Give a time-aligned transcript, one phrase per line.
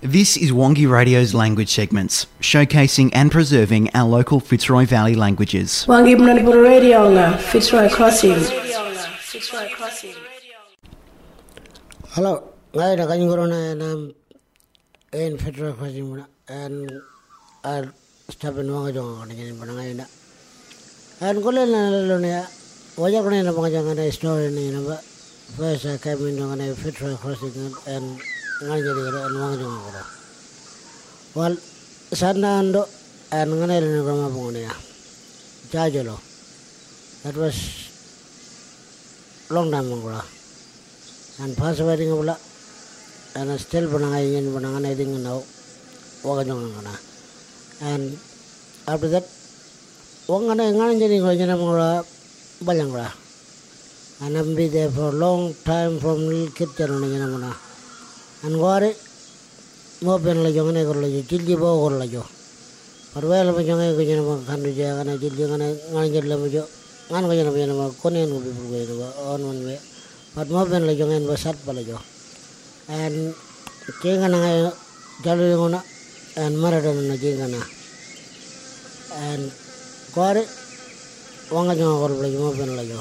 [0.00, 5.86] This is Wongi Radio's language segments, showcasing and preserving our local Fitzroy Valley languages.
[5.88, 8.38] Wangi Mnanipur Radio nga Fitzroy Crossing.
[12.14, 14.12] Hello, ngai da kan ngoro na na
[15.18, 16.86] en federal crossing muna en
[17.64, 17.90] ar
[18.30, 20.06] staben wanga jonga na ngene bana ngai na
[21.26, 22.46] en kole na lo ne
[22.94, 24.96] waja kone na banga jonga na story ni na ba
[25.58, 28.20] first I came in jonga na federal crossing en
[28.64, 30.02] ngai jadi gara en wanga jonga koro
[31.38, 31.54] wal
[32.20, 32.82] sana ando
[33.38, 34.74] en ngai le ngoro ma bongo ya.
[35.68, 36.16] Jajalo
[37.22, 37.58] that was
[39.50, 40.22] long time ago
[41.40, 42.38] and pass wedding bula
[43.36, 45.44] and still bunanga yin bunanga na ding now
[46.24, 46.94] waga jong ngana
[47.92, 48.16] and
[48.88, 49.26] after that
[50.26, 52.02] wanga na ngana jeni ko jena mura
[52.64, 53.12] balangra
[54.24, 57.67] and I'm be there for long time from little kid jana
[58.42, 58.94] jena and gore
[60.02, 62.22] mo ben la jong ne ko la jilji bo ko la jo
[63.12, 66.48] par wel ma jong ko jena ma kandu je ngana jilji ngana ngana jella ma
[66.48, 66.62] jo
[67.10, 68.50] ngana ko jena ma konen ko bi
[68.86, 69.78] bu on one way
[70.34, 71.98] Pat mo ben la jongen basat pala jo.
[72.88, 73.34] And
[74.02, 74.72] jenga na ngay
[75.24, 75.80] jalu yung na
[76.36, 77.58] and marada na jenga na.
[79.16, 79.50] And
[80.14, 80.44] kuare
[81.50, 83.00] wanga jonga kor pala mo ben la jo.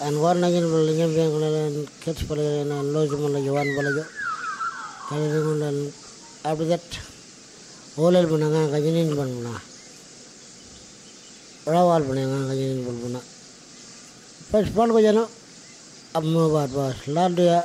[0.00, 3.40] And war na jin pala nyam ben kala and kets pala na loj mo la
[3.40, 4.04] jo wan pala jo.
[5.06, 5.70] Kaya yung na
[6.42, 6.82] after that
[7.94, 9.54] olel buna nga kajinin ban buna.
[11.62, 13.20] Rawal buna nga kajinin ban buna.
[14.50, 15.30] First pal ko jano
[16.10, 17.62] Ahmedabad was Ladia.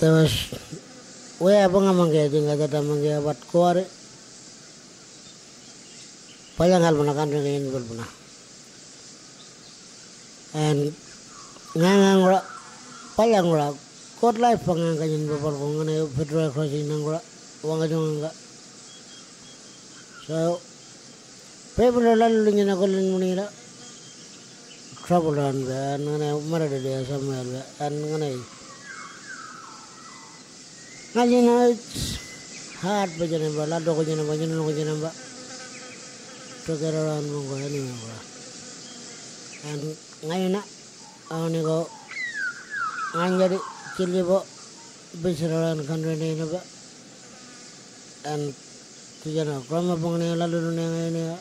[0.00, 0.32] There was
[1.36, 3.84] way abang amangge tinggal tata mangge abat kuare.
[6.56, 7.68] Payang hal mana kan dengan
[14.22, 17.20] payang ra kot lai pangang kanyin babal ko ngane federal crossing nang ra
[17.62, 18.30] wanga jong nga.
[20.26, 20.60] So
[21.76, 23.46] people lalu nyana kolin munira
[25.06, 28.30] trouble on be an ngane marade de samuel be an ngane
[31.14, 31.54] ngaji na
[32.82, 35.10] hard be jene ba la do ko jene ba jene ko jene ba
[36.64, 37.94] to get around mo ko ani mo
[39.66, 39.80] an
[40.22, 40.60] ngai na
[41.34, 41.90] awni ko
[43.18, 44.40] anjari chili bo
[45.20, 46.60] bisraran kanre ne na ba
[48.24, 48.40] an
[49.22, 51.36] tijana krama bongne la lu ne ngai ne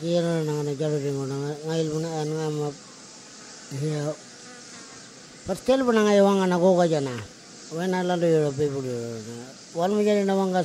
[0.00, 1.36] kira na na jalu ringo na
[1.68, 2.72] ngail buna an ngama
[3.80, 4.14] hiya
[5.46, 7.12] pastel buna ngai wanga na goga jana
[7.76, 8.88] wena la lo yo pe bulu
[9.76, 10.64] wal mi jari na wanga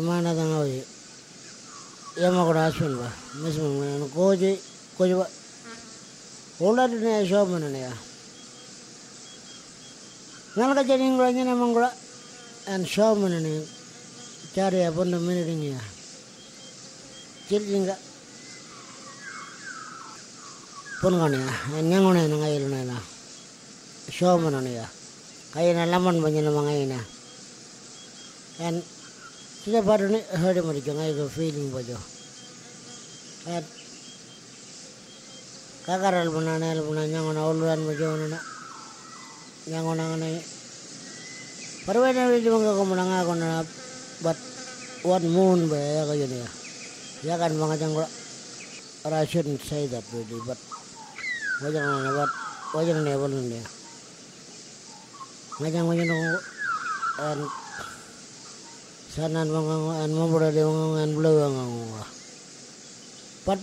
[0.00, 0.80] Mana tang awi
[2.16, 3.08] yama ko rasun ba?
[3.44, 4.56] Misman ngayon koje
[4.96, 5.28] koje ba?
[5.28, 5.41] Ola tu
[6.62, 7.90] na show mana ya?
[10.54, 11.90] Ngal ka jadi ngulanya na mangula
[12.70, 13.66] and show mana ni?
[14.54, 15.82] Cari apa namanya ini ya?
[17.50, 18.00] Jadi enggak.
[21.02, 21.50] Pun kan ya
[21.82, 22.94] yang ngail nana
[24.06, 24.86] show mana nih ya?
[25.50, 27.00] Kayak nalaman banyak nama ngail na
[28.62, 28.78] and
[29.66, 31.98] tidak pada nih hari mana jangan itu feeling bajo
[33.50, 33.66] and
[35.82, 38.38] kakaral banana al banana yang mana uluran bajo nana
[39.66, 40.38] yang mana nih
[41.82, 43.66] Perwena di mga kumunang ako na
[44.22, 44.38] but
[45.02, 46.48] what moon ba ya kayo niya
[47.26, 47.94] ya kan mga jang
[49.02, 50.62] I shouldn't say that really but
[51.58, 52.30] wajang na what
[52.78, 53.66] wajang na wala niya
[55.58, 56.06] ngajang mo yun
[57.18, 57.42] and
[59.10, 61.74] sanan mga and mo bro de mga and blow ang ang
[63.42, 63.58] pat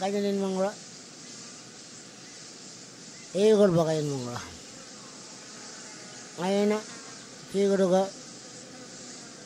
[0.00, 0.72] kanya din mga
[3.36, 4.40] eagle bakayin mo nga.
[6.40, 6.80] Ngayon na,
[7.52, 8.08] siguro ka,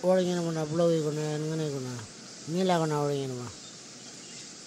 [0.07, 1.93] orang yang mana blow ko na yan ngane ko na.
[2.55, 3.51] Nila ko na orang yang mana.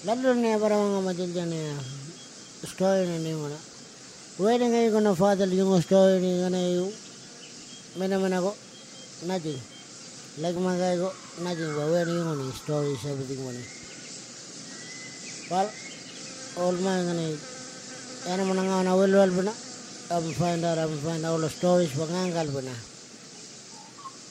[0.05, 1.75] Lalo na para mga madil dyan ya.
[2.67, 3.59] Story na niyo na.
[4.39, 6.57] Wedding ngayon ko na father yung story ni nga na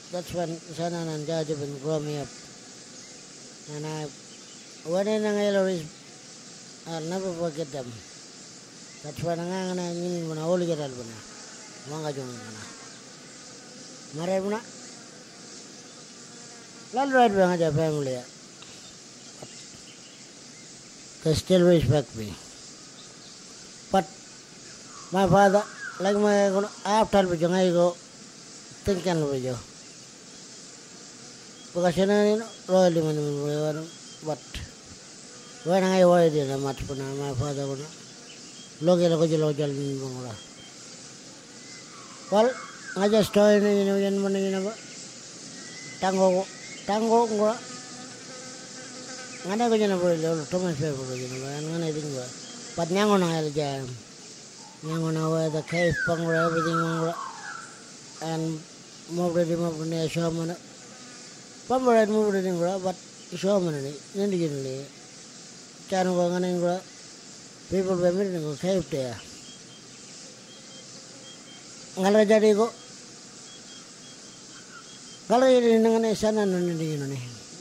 [0.10, 2.30] That's when sana nang judge and grow me up.
[3.76, 4.10] And I,
[4.90, 5.86] when I nang is,
[6.90, 7.86] I'll never forget them.
[9.06, 11.18] That's when nga nga na yun mo na uli ka ba na.
[11.94, 12.64] Mga jong nga na.
[14.18, 14.62] Maray mo na.
[16.96, 18.26] Lalo right nga dyan family ya?
[21.26, 22.34] They still respect me.
[23.90, 24.06] But
[25.14, 25.66] my father,
[26.00, 27.92] like my after video I go
[28.84, 29.56] thinking video.
[31.74, 33.88] Because you know, royally man,
[34.26, 34.40] but
[35.66, 37.86] when I was in a much puna, my father would
[38.82, 40.36] look at the local bangla.
[42.32, 42.52] Well,
[42.98, 44.74] I just told you, you know, yan mo na yun ba?
[46.00, 46.46] Tango,
[46.86, 47.56] tango ko
[49.46, 52.26] ngana ko jana bro lo to mas pe bro jana ba ngana ding ba
[52.76, 53.54] pat nyango na el
[54.86, 57.14] jam nyango na wa the cave pang ra everything on
[58.22, 58.60] and
[59.12, 60.54] mo ready mo ne show mo na
[61.68, 62.96] pam ra mo ready bro but
[63.36, 64.86] show mo ni nindi jin le
[65.90, 66.80] chanu ko ngana bro
[67.70, 69.14] people be mi ko cave te
[71.98, 72.70] ngala jadi ko
[75.28, 77.18] kalau ini ngane sana nindi jin ni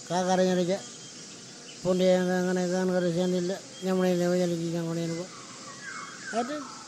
[0.08, 0.78] kakaranya aja
[1.82, 3.48] ponde nga nga gan gara janil
[3.82, 5.24] nyamne le wajal ji ngone no
[6.36, 6.83] ade kwar mele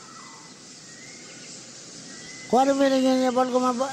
[2.49, 3.91] Quarterbacking in the Balgoma,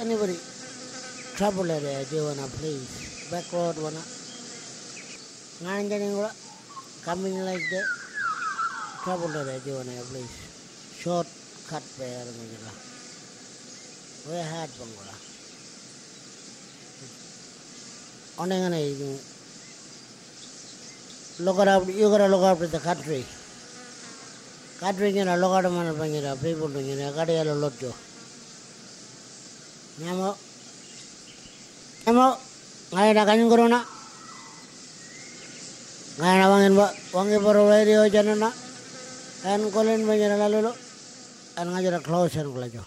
[0.00, 0.36] anybody.
[1.36, 3.28] Trouble area, Giovanna, please.
[3.30, 3.96] Backward one.
[5.64, 5.88] Nine
[7.02, 7.86] coming like that.
[9.02, 10.28] Trouble area, Giovanna, please.
[11.00, 11.26] Short
[11.68, 12.72] cut pair, Mangala.
[14.28, 15.16] Where had Bangala?
[18.40, 19.18] On an evening.
[21.40, 23.24] Look around, you gotta look after the country.
[24.80, 27.90] காட்டுவீங்க நல்ல காடமான பங்கிற அப்படியே போட்டுவீங்க கடையால் உள்ளோட்டோ
[30.02, 30.38] ஞாபகம்
[32.04, 32.36] ஞாபகம்
[32.92, 33.80] காயடா கஞ்சுங்கிறோண்ணா
[36.20, 36.86] காயடா வாங்கின்பா
[37.16, 38.50] வாங்கி போகிற வயிறு யோசனைண்ணா
[39.52, 40.72] என் கொலின் பங்கிற நல்லோ
[41.60, 42.86] எனக்கு க்ளோஸ் எனக்குள்ளோ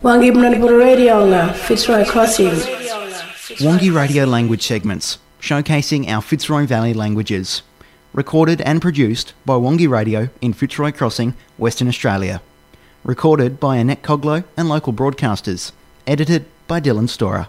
[0.00, 1.16] Wangi Manipur Radio
[1.56, 2.54] Fitzroy Crossing.
[3.58, 7.62] Wangi Radio language segments showcasing our Fitzroy Valley languages.
[8.14, 12.42] Recorded and produced by Wongi Radio in Fitzroy Crossing, Western Australia.
[13.04, 15.72] Recorded by Annette Coglow and local broadcasters.
[16.06, 17.48] Edited by Dylan Storer.